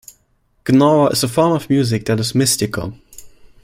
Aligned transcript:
Gnawa 0.65 1.11
is 1.13 1.21
a 1.23 1.27
form 1.27 1.51
of 1.53 1.69
music 1.69 2.07
that 2.07 2.19
is 2.19 2.33
mystical. 2.33 2.95